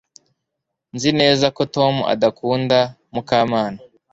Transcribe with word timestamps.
Nzi 0.95 1.09
neza 1.19 1.45
ko 1.55 1.61
Tom 1.75 1.93
adakunda 2.13 2.77
Mukamana 3.13 3.79